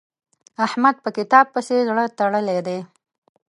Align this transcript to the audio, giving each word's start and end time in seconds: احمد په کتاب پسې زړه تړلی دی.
احمد 0.65 0.95
په 1.03 1.09
کتاب 1.17 1.45
پسې 1.53 1.77
زړه 1.89 2.03
تړلی 2.19 2.59
دی. 2.67 2.79